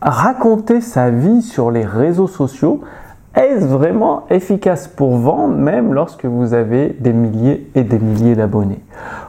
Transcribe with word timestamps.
raconter 0.00 0.80
sa 0.80 1.10
vie 1.10 1.42
sur 1.42 1.70
les 1.70 1.84
réseaux 1.84 2.26
sociaux, 2.26 2.80
est-ce 3.34 3.66
vraiment 3.66 4.24
efficace 4.30 4.88
pour 4.88 5.18
vendre 5.18 5.54
même 5.54 5.92
lorsque 5.92 6.24
vous 6.24 6.54
avez 6.54 6.96
des 7.00 7.12
milliers 7.12 7.70
et 7.74 7.84
des 7.84 7.98
milliers 7.98 8.34
d'abonnés? 8.34 8.80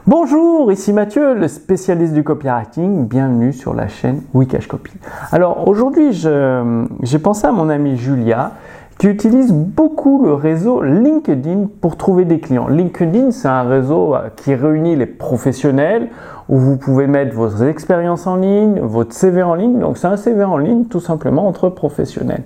Bonjour, 0.06 0.72
ici 0.72 0.94
Mathieu, 0.94 1.34
le 1.34 1.46
spécialiste 1.46 2.14
du 2.14 2.24
copywriting. 2.24 3.06
Bienvenue 3.06 3.52
sur 3.52 3.74
la 3.74 3.86
chaîne 3.88 4.22
Wikash 4.32 4.66
Copy. 4.66 4.92
Alors 5.30 5.68
aujourd'hui, 5.68 6.12
j'ai 6.12 7.18
pensé 7.18 7.46
à 7.46 7.52
mon 7.52 7.68
amie 7.68 7.98
Julia 7.98 8.52
qui 8.98 9.06
utilise 9.06 9.52
beaucoup 9.52 10.24
le 10.24 10.34
réseau 10.34 10.82
LinkedIn 10.82 11.68
pour 11.80 11.96
trouver 11.96 12.24
des 12.24 12.40
clients. 12.40 12.66
LinkedIn, 12.66 13.30
c'est 13.30 13.46
un 13.46 13.62
réseau 13.62 14.14
euh, 14.14 14.28
qui 14.34 14.54
réunit 14.56 14.96
les 14.96 15.06
professionnels 15.06 16.08
où 16.48 16.58
vous 16.58 16.76
pouvez 16.76 17.06
mettre 17.06 17.34
vos 17.34 17.48
expériences 17.64 18.26
en 18.26 18.36
ligne, 18.36 18.80
votre 18.80 19.12
CV 19.12 19.42
en 19.42 19.54
ligne. 19.54 19.78
Donc 19.78 19.98
c'est 19.98 20.08
un 20.08 20.16
CV 20.16 20.42
en 20.42 20.58
ligne 20.58 20.86
tout 20.86 20.98
simplement 21.00 21.46
entre 21.46 21.68
professionnels. 21.68 22.42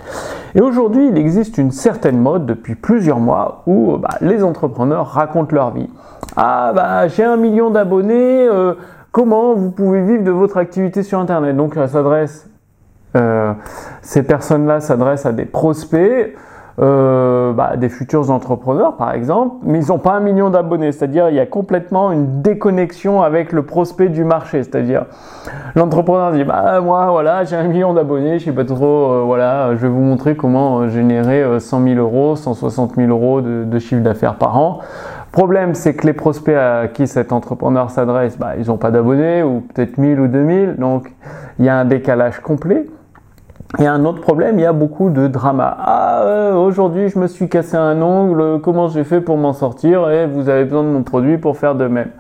Et 0.55 0.61
aujourd'hui, 0.61 1.09
il 1.09 1.17
existe 1.17 1.57
une 1.57 1.71
certaine 1.71 2.19
mode 2.19 2.45
depuis 2.45 2.75
plusieurs 2.75 3.21
mois 3.21 3.63
où 3.67 3.97
bah, 3.97 4.11
les 4.21 4.45
entrepreneurs 4.45 5.07
racontent 5.07 5.55
leur 5.55 5.73
vie. 5.73 5.89
Ah 6.37 6.73
bah 6.75 7.09
j'ai 7.09 7.25
un 7.25 7.37
million 7.37 7.71
d'abonnés. 7.71 8.47
Euh, 8.47 8.75
comment 9.11 9.55
vous 9.55 9.71
pouvez 9.71 10.03
vivre 10.03 10.25
de 10.25 10.31
votre 10.31 10.59
activité 10.59 11.03
sur 11.03 11.19
Internet? 11.19 11.57
Donc 11.57 11.75
ça 11.75 11.89
s'adresse 11.89 12.52
euh, 13.17 13.53
ces 14.01 14.23
personnes-là 14.23 14.81
s'adressent 14.81 15.27
à 15.27 15.33
des 15.33 15.45
prospects, 15.45 16.35
euh, 16.81 17.53
bah, 17.53 17.77
des 17.77 17.91
futurs 17.91 18.31
entrepreneurs 18.31 18.97
par 18.97 19.13
exemple, 19.13 19.57
mais 19.63 19.85
ils 19.85 19.89
n'ont 19.89 19.99
pas 19.99 20.13
un 20.13 20.21
million 20.21 20.49
d'abonnés, 20.49 20.91
c'est-à-dire 20.91 21.29
il 21.29 21.35
y 21.35 21.41
a 21.41 21.45
complètement 21.45 22.13
une 22.13 22.41
déconnexion 22.41 23.21
avec 23.21 23.53
le 23.53 23.63
prospect 23.63 24.09
du 24.09 24.25
marché, 24.25 24.63
c'est-à-dire 24.63 25.05
l'entrepreneur 25.75 26.33
dit 26.33 26.45
bah 26.45 26.81
moi 26.81 27.11
voilà 27.11 27.45
j'ai 27.45 27.57
un 27.57 27.69
million 27.69 27.93
d'abonnés, 27.93 28.39
je 28.39 28.47
sais 28.47 28.53
pas 28.53 28.65
trop, 28.65 29.13
euh, 29.13 29.23
voilà 29.27 29.73
je 29.73 29.81
vais 29.83 29.89
vous 29.89 30.01
montrer 30.01 30.35
comment 30.35 30.89
générer 30.89 31.61
100 31.61 31.83
000 31.85 31.97
euros, 31.97 32.37
160 32.37 32.95
000 32.97 33.11
euros 33.11 33.43
de, 33.43 33.79
chiffre 33.79 34.03
d'affaires 34.03 34.37
par 34.37 34.57
an. 34.57 34.79
Problème, 35.31 35.75
c'est 35.75 35.95
que 35.95 36.07
les 36.07 36.13
prospects 36.13 36.55
à 36.55 36.89
qui 36.89 37.07
cet 37.07 37.33
entrepreneur 37.33 37.91
s'adresse, 37.91 38.39
bah, 38.39 38.53
ils 38.59 38.69
n'ont 38.69 38.77
pas 38.77 38.91
d'abonnés, 38.91 39.43
ou 39.43 39.61
peut-être 39.61 39.97
1000 39.99 40.21
ou 40.21 40.27
2000, 40.27 40.77
donc 40.77 41.11
il 41.59 41.65
y 41.65 41.69
a 41.69 41.79
un 41.79 41.85
décalage 41.85 42.41
complet. 42.41 42.87
Et 43.79 43.87
un 43.87 44.05
autre 44.05 44.21
problème, 44.21 44.59
il 44.59 44.63
y 44.63 44.67
a 44.67 44.73
beaucoup 44.75 45.09
de 45.09 45.29
drama. 45.29 45.77
Ah, 45.79 46.23
euh, 46.25 46.55
aujourd'hui 46.55 47.09
je 47.09 47.19
me 47.19 47.27
suis 47.27 47.49
cassé 47.49 47.77
un 47.77 48.03
ongle, 48.03 48.61
comment 48.61 48.89
j'ai 48.89 49.05
fait 49.05 49.23
pour 49.23 49.39
m'en 49.39 49.55
sortir? 49.55 50.11
Et 50.11 50.27
vous 50.27 50.51
avez 50.51 50.65
besoin 50.65 50.83
de 50.83 50.89
mon 50.89 51.03
produit 51.03 51.39
pour 51.39 51.57
faire 51.57 51.75
de 51.75 51.87
même. 51.87 52.11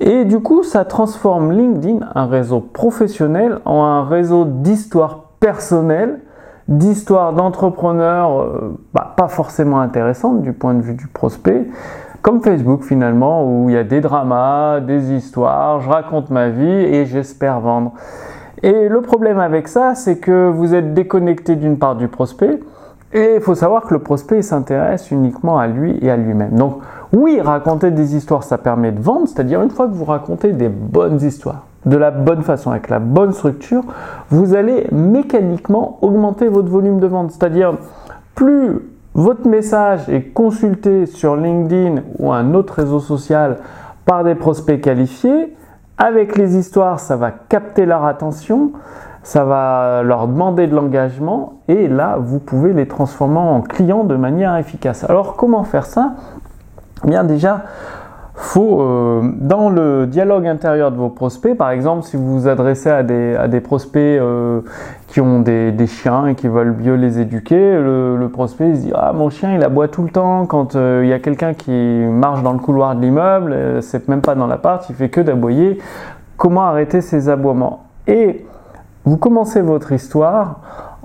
Et 0.00 0.24
du 0.24 0.40
coup, 0.40 0.62
ça 0.62 0.84
transforme 0.84 1.52
LinkedIn, 1.52 2.00
un 2.14 2.26
réseau 2.26 2.60
professionnel, 2.60 3.60
en 3.64 3.82
un 3.84 4.04
réseau 4.04 4.44
d'histoires 4.44 5.30
personnelles, 5.40 6.20
d'histoires 6.68 7.32
d'entrepreneurs 7.32 8.42
euh, 8.42 8.78
bah, 8.92 9.14
pas 9.16 9.28
forcément 9.28 9.80
intéressantes 9.80 10.42
du 10.42 10.52
point 10.52 10.74
de 10.74 10.82
vue 10.82 10.94
du 10.94 11.06
prospect, 11.06 11.66
comme 12.22 12.42
Facebook 12.42 12.82
finalement, 12.82 13.46
où 13.46 13.70
il 13.70 13.74
y 13.74 13.78
a 13.78 13.84
des 13.84 14.00
dramas, 14.00 14.80
des 14.80 15.12
histoires, 15.12 15.80
je 15.80 15.88
raconte 15.88 16.30
ma 16.30 16.48
vie 16.48 16.64
et 16.66 17.06
j'espère 17.06 17.60
vendre. 17.60 17.92
Et 18.62 18.88
le 18.88 19.00
problème 19.00 19.38
avec 19.38 19.68
ça, 19.68 19.94
c'est 19.94 20.18
que 20.18 20.48
vous 20.48 20.74
êtes 20.74 20.94
déconnecté 20.94 21.56
d'une 21.56 21.78
part 21.78 21.96
du 21.96 22.08
prospect, 22.08 22.60
et 23.12 23.34
il 23.36 23.40
faut 23.40 23.54
savoir 23.54 23.82
que 23.82 23.94
le 23.94 24.00
prospect 24.00 24.42
s'intéresse 24.42 25.10
uniquement 25.10 25.58
à 25.58 25.68
lui 25.68 25.98
et 26.02 26.10
à 26.10 26.16
lui-même. 26.16 26.56
Donc 26.56 26.78
oui, 27.12 27.40
raconter 27.40 27.92
des 27.92 28.16
histoires, 28.16 28.42
ça 28.42 28.58
permet 28.58 28.90
de 28.90 29.00
vendre, 29.00 29.28
c'est-à-dire 29.28 29.62
une 29.62 29.70
fois 29.70 29.86
que 29.86 29.92
vous 29.92 30.04
racontez 30.04 30.52
des 30.52 30.68
bonnes 30.68 31.20
histoires, 31.22 31.66
de 31.86 31.96
la 31.96 32.10
bonne 32.10 32.42
façon, 32.42 32.72
avec 32.72 32.88
la 32.88 32.98
bonne 32.98 33.32
structure, 33.32 33.84
vous 34.30 34.54
allez 34.54 34.88
mécaniquement 34.90 35.98
augmenter 36.02 36.48
votre 36.48 36.68
volume 36.68 36.98
de 36.98 37.06
vente. 37.06 37.30
C'est-à-dire 37.30 37.74
plus 38.34 38.80
votre 39.14 39.46
message 39.46 40.08
est 40.08 40.32
consulté 40.32 41.06
sur 41.06 41.36
LinkedIn 41.36 42.02
ou 42.18 42.32
un 42.32 42.52
autre 42.54 42.74
réseau 42.74 42.98
social 42.98 43.58
par 44.06 44.24
des 44.24 44.34
prospects 44.34 44.80
qualifiés, 44.80 45.54
avec 45.98 46.36
les 46.36 46.56
histoires, 46.56 47.00
ça 47.00 47.16
va 47.16 47.30
capter 47.30 47.86
leur 47.86 48.04
attention, 48.04 48.72
ça 49.22 49.44
va 49.44 50.02
leur 50.02 50.26
demander 50.28 50.66
de 50.66 50.74
l'engagement 50.74 51.60
et 51.68 51.88
là, 51.88 52.16
vous 52.18 52.38
pouvez 52.38 52.72
les 52.72 52.86
transformer 52.86 53.38
en 53.38 53.60
clients 53.62 54.04
de 54.04 54.16
manière 54.16 54.56
efficace. 54.56 55.04
Alors, 55.08 55.36
comment 55.36 55.64
faire 55.64 55.86
ça? 55.86 56.14
Bien 57.04 57.24
déjà, 57.24 57.62
faut, 58.36 58.80
euh, 58.80 59.22
dans 59.36 59.70
le 59.70 60.06
dialogue 60.06 60.46
intérieur 60.46 60.90
de 60.90 60.96
vos 60.96 61.08
prospects, 61.08 61.56
par 61.56 61.70
exemple, 61.70 62.02
si 62.02 62.16
vous 62.16 62.40
vous 62.40 62.48
adressez 62.48 62.90
à 62.90 63.04
des, 63.04 63.60
prospects 63.60 63.96
euh, 63.96 64.60
qui 65.06 65.20
ont 65.20 65.38
des, 65.38 65.86
chiens 65.86 66.26
et 66.26 66.34
qui 66.34 66.48
veulent 66.48 66.74
mieux 66.76 66.96
les 66.96 67.20
éduquer, 67.20 67.56
le, 67.56 68.28
prospect 68.32 68.74
se 68.74 68.80
dit 68.80 68.92
Ah, 68.94 69.12
mon 69.12 69.30
chien 69.30 69.54
il 69.54 69.62
aboie 69.62 69.86
tout 69.86 70.02
le 70.02 70.08
temps 70.08 70.46
quand 70.46 70.74
euh, 70.74 71.02
il 71.04 71.10
y 71.10 71.12
a 71.12 71.20
quelqu'un 71.20 71.54
qui 71.54 71.70
marche 71.70 72.42
dans 72.42 72.52
le 72.52 72.58
couloir 72.58 72.96
de 72.96 73.02
l'immeuble, 73.02 73.82
c'est 73.82 74.08
même 74.08 74.20
pas 74.20 74.34
dans 74.34 74.48
l'appart, 74.48 74.84
il 74.88 74.96
fait 74.96 75.10
que 75.10 75.20
d'aboyer. 75.20 75.78
Comment 76.36 76.64
arrêter 76.64 77.00
ces 77.00 77.28
aboiements? 77.28 77.84
Et 78.08 78.44
vous 79.04 79.16
commencez 79.16 79.60
votre 79.60 79.92
histoire 79.92 80.60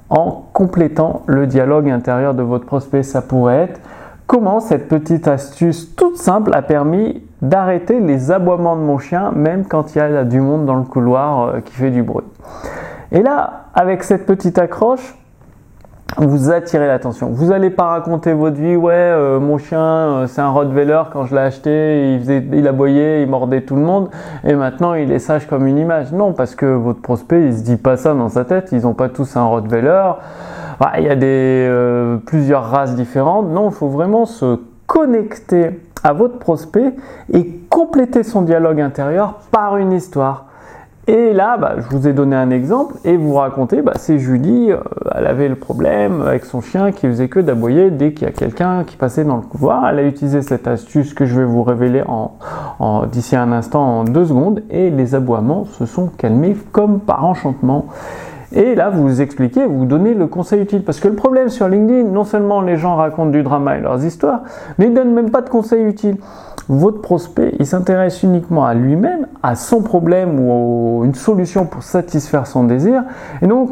en 0.09 0.45
complétant 0.51 1.21
le 1.27 1.45
dialogue 1.45 1.91
intérieur 1.91 2.33
de 2.33 2.41
votre 2.41 2.65
prospect. 2.65 3.03
Ça 3.03 3.21
pourrait 3.21 3.69
être 3.69 3.79
comment 4.29 4.59
cette 4.59 4.87
petite 4.87 5.27
astuce 5.27 5.95
toute 5.95 6.17
simple 6.17 6.51
a 6.53 6.61
permis 6.61 7.23
d'arrêter 7.41 7.99
les 7.99 8.29
aboiements 8.29 8.75
de 8.75 8.81
mon 8.81 8.99
chien, 8.99 9.31
même 9.35 9.65
quand 9.65 9.95
il 9.95 9.97
y 9.97 10.01
a 10.01 10.23
du 10.23 10.39
monde 10.39 10.67
dans 10.67 10.75
le 10.75 10.83
couloir 10.83 11.41
euh, 11.41 11.59
qui 11.61 11.73
fait 11.73 11.89
du 11.89 12.03
bruit. 12.03 12.27
Et 13.11 13.23
là, 13.23 13.65
avec 13.73 14.03
cette 14.03 14.27
petite 14.27 14.59
accroche, 14.59 15.15
vous 16.17 16.51
attirez 16.51 16.85
l'attention. 16.85 17.29
Vous 17.31 17.47
n'allez 17.47 17.71
pas 17.71 17.85
raconter 17.85 18.33
votre 18.33 18.57
vie, 18.57 18.75
ouais, 18.75 18.93
euh, 18.93 19.39
mon 19.39 19.57
chien, 19.57 19.79
euh, 19.79 20.27
c'est 20.27 20.41
un 20.41 20.51
Rottweiler, 20.51 21.01
quand 21.11 21.25
je 21.25 21.33
l'ai 21.33 21.41
acheté, 21.41 22.19
il, 22.53 22.67
aboyait, 22.67 23.23
il 23.23 23.29
mordait 23.29 23.61
tout 23.61 23.75
le 23.75 23.81
monde, 23.81 24.09
et 24.43 24.53
maintenant 24.53 24.93
il 24.93 25.11
est 25.11 25.17
sage 25.17 25.47
comme 25.47 25.65
une 25.65 25.79
image. 25.79 26.11
Non, 26.11 26.33
parce 26.33 26.53
que 26.53 26.67
votre 26.67 27.01
prospect, 27.01 27.47
il 27.47 27.57
se 27.57 27.63
dit 27.63 27.77
pas 27.77 27.97
ça 27.97 28.13
dans 28.13 28.29
sa 28.29 28.45
tête, 28.45 28.69
ils 28.73 28.83
n'ont 28.83 28.93
pas 28.93 29.09
tous 29.09 29.35
un 29.37 29.45
Rottweiler 29.45 30.11
il 30.97 31.03
y 31.03 31.09
a 31.09 31.15
des, 31.15 31.67
euh, 31.69 32.17
plusieurs 32.17 32.63
races 32.63 32.95
différentes. 32.95 33.49
Non, 33.49 33.69
il 33.69 33.75
faut 33.75 33.89
vraiment 33.89 34.25
se 34.25 34.59
connecter 34.87 35.79
à 36.03 36.13
votre 36.13 36.39
prospect 36.39 36.93
et 37.33 37.45
compléter 37.69 38.23
son 38.23 38.41
dialogue 38.41 38.79
intérieur 38.79 39.39
par 39.51 39.77
une 39.77 39.91
histoire. 39.91 40.45
Et 41.07 41.33
là, 41.33 41.57
bah, 41.57 41.77
je 41.79 41.87
vous 41.89 42.07
ai 42.07 42.13
donné 42.13 42.35
un 42.35 42.51
exemple 42.51 42.95
et 43.03 43.17
vous 43.17 43.33
racontez, 43.33 43.81
bah, 43.81 43.93
c'est 43.95 44.19
Julie, 44.19 44.71
euh, 44.71 44.77
elle 45.15 45.25
avait 45.25 45.49
le 45.49 45.55
problème 45.55 46.21
avec 46.21 46.45
son 46.45 46.61
chien 46.61 46.91
qui 46.91 47.07
faisait 47.07 47.29
que 47.29 47.39
d'aboyer 47.39 47.89
dès 47.89 48.13
qu'il 48.13 48.27
y 48.27 48.29
a 48.29 48.31
quelqu'un 48.31 48.83
qui 48.83 48.95
passait 48.95 49.23
dans 49.23 49.37
le 49.37 49.41
couloir. 49.41 49.89
Elle 49.89 49.99
a 49.99 50.03
utilisé 50.03 50.43
cette 50.43 50.67
astuce 50.67 51.15
que 51.15 51.25
je 51.25 51.39
vais 51.39 51.45
vous 51.45 51.63
révéler 51.63 52.03
en 52.07 53.07
d'ici 53.07 53.35
un 53.35 53.51
instant, 53.51 53.81
en 53.81 54.03
deux 54.03 54.25
secondes, 54.25 54.61
et 54.69 54.91
les 54.91 55.15
aboiements 55.15 55.65
se 55.65 55.85
sont 55.85 56.07
calmés 56.07 56.55
comme 56.71 56.99
par 56.99 57.25
enchantement. 57.25 57.87
Et 58.51 58.73
là, 58.73 58.89
vous 58.89 59.21
expliquez, 59.21 59.65
vous 59.65 59.85
donnez 59.85 60.13
le 60.13 60.27
conseil 60.27 60.61
utile. 60.61 60.83
Parce 60.83 60.99
que 60.99 61.07
le 61.07 61.15
problème 61.15 61.49
sur 61.49 61.67
LinkedIn, 61.67 62.09
non 62.09 62.23
seulement 62.23 62.61
les 62.61 62.77
gens 62.77 62.95
racontent 62.95 63.29
du 63.29 63.43
drama 63.43 63.77
et 63.77 63.81
leurs 63.81 64.03
histoires, 64.03 64.41
mais 64.77 64.85
ils 64.85 64.91
ne 64.91 64.95
donnent 64.95 65.13
même 65.13 65.29
pas 65.29 65.41
de 65.41 65.49
conseil 65.49 65.83
utile. 65.83 66.17
Votre 66.67 67.01
prospect, 67.01 67.55
il 67.59 67.65
s'intéresse 67.65 68.21
uniquement 68.23 68.65
à 68.65 68.73
lui-même, 68.73 69.27
à 69.41 69.55
son 69.55 69.81
problème 69.81 70.39
ou 70.39 71.01
à 71.01 71.05
une 71.05 71.15
solution 71.15 71.65
pour 71.65 71.83
satisfaire 71.83 72.47
son 72.47 72.63
désir. 72.63 73.03
Et 73.41 73.47
donc, 73.47 73.71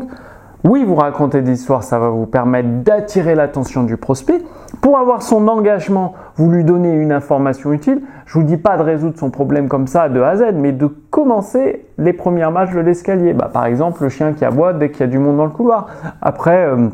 oui, 0.64 0.84
vous 0.84 0.96
racontez 0.96 1.42
des 1.42 1.54
histoires, 1.54 1.84
ça 1.84 2.00
va 2.00 2.10
vous 2.10 2.26
permettre 2.26 2.68
d'attirer 2.84 3.36
l'attention 3.36 3.84
du 3.84 3.96
prospect. 3.96 4.42
Pour 4.82 4.98
avoir 4.98 5.22
son 5.22 5.48
engagement, 5.48 6.16
vous 6.36 6.50
lui 6.50 6.64
donnez 6.64 6.92
une 6.92 7.12
information 7.12 7.72
utile. 7.74 8.02
Je 8.26 8.38
ne 8.38 8.44
vous 8.44 8.50
dis 8.50 8.58
pas 8.58 8.76
de 8.76 8.82
résoudre 8.82 9.18
son 9.20 9.30
problème 9.30 9.68
comme 9.68 9.86
ça 9.86 10.10
de 10.10 10.20
A 10.20 10.30
à 10.30 10.38
Z, 10.38 10.44
mais 10.56 10.72
de 10.72 10.88
commencer 10.88 11.86
les 12.00 12.12
premières 12.12 12.52
marches 12.52 12.74
de 12.74 12.80
l'escalier. 12.80 13.34
Bah, 13.34 13.50
par 13.54 13.66
exemple, 13.66 14.02
le 14.04 14.10
chien 14.10 14.34
qui 14.34 14.46
aboie 14.46 14.74
dès 14.74 14.90
qu'il 14.90 15.02
y 15.02 15.04
a 15.04 15.08
du 15.08 15.20
monde 15.20 15.38
dans 15.38 15.46
le 15.46 15.52
couloir. 15.52 15.88
Après, 16.22 16.66
euh, 16.66 16.90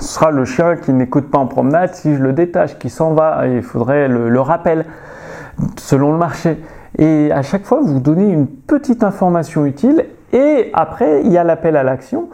ce 0.00 0.14
sera 0.14 0.32
le 0.32 0.44
chien 0.44 0.76
qui 0.76 0.92
n'écoute 0.92 1.30
pas 1.30 1.38
en 1.38 1.46
promenade 1.46 1.94
si 1.94 2.14
je 2.14 2.22
le 2.22 2.32
détache, 2.32 2.78
qui 2.78 2.90
s'en 2.90 3.14
va. 3.14 3.46
il 3.46 3.62
faudrait 3.62 4.08
le, 4.08 4.28
le 4.28 4.40
rappel 4.40 4.84
selon 5.76 6.12
le 6.12 6.18
marché. 6.18 6.58
Et 6.98 7.30
à 7.32 7.42
chaque 7.42 7.64
fois, 7.64 7.80
vous 7.80 8.00
donnez 8.00 8.28
une 8.28 8.48
petite 8.48 9.04
information 9.04 9.66
utile. 9.66 10.04
Et 10.32 10.70
après, 10.74 11.22
il 11.22 11.32
y 11.32 11.38
a 11.38 11.44
l'appel 11.44 11.76
à 11.76 11.84
l'action. 11.84 12.28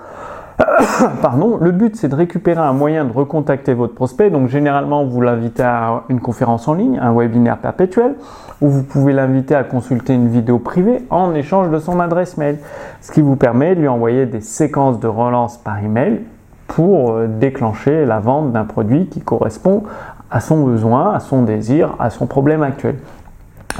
Pardon, 1.23 1.59
le 1.61 1.73
but 1.73 1.97
c'est 1.97 2.09
de 2.09 2.15
récupérer 2.15 2.61
un 2.61 2.73
moyen 2.73 3.05
de 3.05 3.13
recontacter 3.13 3.75
votre 3.75 3.95
prospect. 3.95 4.31
Donc 4.31 4.49
généralement 4.49 5.05
vous 5.05 5.21
l'invitez 5.21 5.63
à 5.63 6.05
une 6.09 6.21
conférence 6.21 6.69
en 6.69 6.75
ligne, 6.75 6.99
un 7.01 7.13
webinaire 7.13 7.59
perpétuel, 7.59 8.15
ou 8.61 8.69
vous 8.69 8.83
pouvez 8.83 9.13
l'inviter 9.13 9.55
à 9.55 9.65
consulter 9.65 10.15
une 10.15 10.29
vidéo 10.29 10.59
privée 10.59 11.05
en 11.11 11.35
échange 11.35 11.71
de 11.71 11.79
son 11.79 11.99
adresse 12.01 12.37
mail, 12.37 12.59
ce 13.01 13.11
qui 13.11 13.21
vous 13.21 13.37
permet 13.37 13.75
de 13.75 13.81
lui 13.81 13.89
envoyer 13.89 14.27
des 14.27 14.41
séquences 14.41 15.01
de 15.01 15.09
relance 15.09 15.59
par 15.59 15.83
email 15.83 16.21
pour 16.69 17.13
euh, 17.13 17.27
déclencher 17.27 18.05
la 18.07 18.21
vente 18.21 18.53
d'un 18.53 18.65
produit 18.65 19.07
qui 19.07 19.21
correspond 19.21 19.83
à 20.31 20.41
son 20.41 20.65
besoin, 20.65 21.13
à 21.13 21.21
son 21.21 21.43
désir, 21.43 21.97
à 21.99 22.11
son 22.11 22.27
problème 22.27 22.63
actuel. 22.63 22.97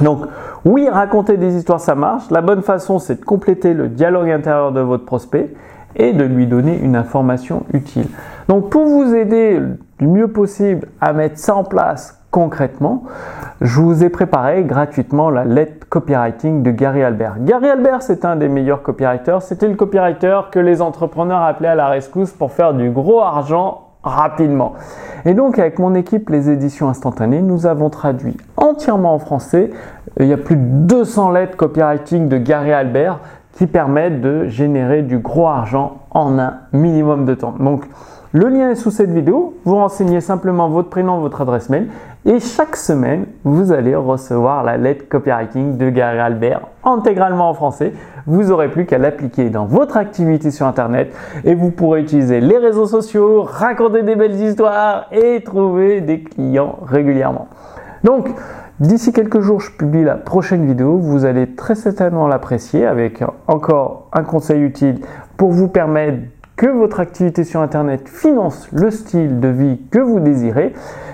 Donc 0.03 0.25
oui, 0.65 0.89
raconter 0.89 1.37
des 1.37 1.57
histoires 1.57 1.81
ça 1.81 1.95
marche. 1.95 2.31
La 2.31 2.41
bonne 2.41 2.63
façon 2.63 2.99
c'est 2.99 3.21
de 3.21 3.25
compléter 3.25 3.75
le 3.75 3.89
dialogue 3.89 4.31
intérieur 4.31 4.73
de 4.73 4.81
votre 4.81 5.05
prospect 5.05 5.55
et 5.97 6.13
de 6.13 6.25
lui 6.25 6.47
donner 6.47 6.79
une 6.79 6.97
information 6.97 7.65
utile. 7.73 8.09
Donc 8.49 8.71
pour 8.71 8.87
vous 8.87 9.15
aider 9.15 9.61
du 9.99 10.07
mieux 10.07 10.29
possible 10.29 10.89
à 11.01 11.13
mettre 11.13 11.39
ça 11.39 11.55
en 11.55 11.65
place 11.65 12.21
concrètement, 12.35 13.05
je 13.61 13.81
vous 13.81 14.03
ai 14.03 14.09
préparé 14.09 14.65
gratuitement 14.65 15.31
la 15.31 15.45
lettre 15.45 15.87
copywriting 15.89 16.65
de 16.65 16.73
Gary 16.73 17.05
Albert. 17.05 17.37
Gary 17.39 17.69
Albert, 17.69 18.03
c'est 18.03 18.25
un 18.25 18.35
des 18.35 18.49
meilleurs 18.49 18.83
copywriters. 18.83 19.41
C'était 19.41 19.69
le 19.69 19.77
copywriter 19.77 20.41
que 20.51 20.59
les 20.59 20.83
entrepreneurs 20.83 21.43
appelaient 21.43 21.69
à 21.69 21.77
la 21.77 21.87
rescousse 21.87 22.33
pour 22.33 22.51
faire 22.51 22.75
du 22.75 22.91
gros 22.91 23.21
argent 23.21 23.83
rapidement. 24.03 24.73
Et 25.25 25.35
donc 25.35 25.61
avec 25.61 25.79
mon 25.79 25.95
équipe 25.95 26.29
Les 26.29 26.51
Éditions 26.51 26.89
Instantanées, 26.89 27.41
nous 27.41 27.67
avons 27.67 27.89
traduit 27.89 28.37
entièrement 28.57 29.15
en 29.15 29.21
français. 29.21 29.71
Il 30.19 30.27
y 30.27 30.33
a 30.33 30.37
plus 30.37 30.57
de 30.57 30.63
200 30.63 31.31
lettres 31.31 31.57
copywriting 31.57 32.29
de 32.29 32.37
Gary 32.37 32.73
Albert 32.73 33.21
qui 33.57 33.67
permettent 33.67 34.21
de 34.21 34.49
générer 34.49 35.03
du 35.03 35.19
gros 35.19 35.47
argent 35.47 35.99
en 36.11 36.39
un 36.39 36.55
minimum 36.73 37.25
de 37.25 37.35
temps. 37.35 37.55
Donc 37.59 37.85
le 38.33 38.49
lien 38.49 38.71
est 38.71 38.75
sous 38.75 38.91
cette 38.91 39.11
vidéo. 39.11 39.55
Vous 39.65 39.77
renseignez 39.77 40.21
simplement 40.21 40.69
votre 40.69 40.91
prénom, 40.91 41.21
votre 41.21 41.41
adresse 41.41 41.69
mail 41.69 41.89
et 42.27 42.41
chaque 42.41 42.75
semaine, 42.75 43.27
vous 43.45 43.71
allez 43.71 43.95
recevoir 43.95 44.65
la 44.65 44.79
lettre 44.79 45.09
copywriting 45.09 45.77
de 45.77 45.91
Gary 45.91 46.19
Albert 46.19 46.63
intégralement 46.83 47.51
en 47.51 47.55
français. 47.55 47.93
Vous 48.27 48.45
n'aurez 48.45 48.69
plus 48.69 48.87
qu'à 48.87 48.99
l'appliquer 48.99 49.51
dans 49.51 49.67
votre 49.67 49.99
activité 49.99 50.51
sur 50.51 50.67
Internet 50.67 51.15
et 51.45 51.55
vous 51.55 51.71
pourrez 51.71 52.01
utiliser 52.01 52.41
les 52.41 52.57
réseaux 52.57 52.87
sociaux, 52.87 53.43
raconter 53.43 54.03
des 54.03 54.17
belles 54.17 54.41
histoires 54.41 55.07
et 55.13 55.45
trouver 55.45 56.01
des 56.01 56.23
clients 56.23 56.79
régulièrement. 56.87 57.49
Donc, 58.05 58.31
D'ici 58.81 59.13
quelques 59.13 59.41
jours, 59.41 59.61
je 59.61 59.71
publie 59.71 60.03
la 60.03 60.17
prochaine 60.17 60.67
vidéo. 60.67 60.99
Vous 60.99 61.25
allez 61.25 61.55
très 61.55 61.77
certainement 61.77 62.27
l'apprécier 62.27 62.87
avec 62.87 63.23
encore 63.47 64.09
un 64.13 64.25
conseil 64.25 64.63
utile 64.63 65.01
pour 65.37 65.53
vous 65.53 65.69
permettre 65.69 66.19
que 66.57 66.67
votre 66.67 67.01
activité 67.01 67.45
sur 67.45 67.61
Internet 67.61 68.09
finance 68.09 68.69
le 68.73 68.91
style 68.91 69.41
de 69.41 69.49
vie 69.49 69.81
que 69.91 69.99
vous 69.99 70.21
désirez. 70.21 70.73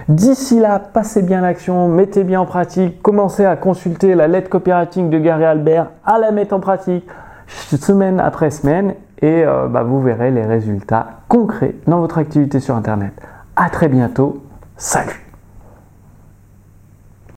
D'ici 0.08 0.58
là, 0.58 0.78
passez 0.78 1.22
bien 1.22 1.42
l'action, 1.42 1.88
mettez 1.88 2.24
bien 2.24 2.40
en 2.40 2.46
pratique, 2.46 3.00
commencez 3.02 3.44
à 3.44 3.56
consulter 3.56 4.14
la 4.14 4.26
lettre 4.26 4.48
copywriting 4.48 5.10
de 5.10 5.18
Gary 5.18 5.44
Albert, 5.44 5.90
à 6.04 6.18
la 6.18 6.30
mettre 6.30 6.54
en 6.54 6.60
pratique 6.60 7.06
semaine 7.46 8.20
après 8.20 8.50
semaine 8.50 8.94
et 9.20 9.44
euh, 9.44 9.68
bah, 9.68 9.82
vous 9.82 10.00
verrez 10.00 10.30
les 10.30 10.44
résultats 10.44 11.20
concrets 11.28 11.74
dans 11.86 12.00
votre 12.00 12.18
activité 12.18 12.60
sur 12.60 12.74
Internet. 12.74 13.12
À 13.56 13.68
très 13.70 13.88
bientôt. 13.88 14.42
Salut 14.76 15.29